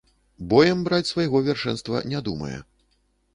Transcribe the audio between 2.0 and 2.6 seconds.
не думае.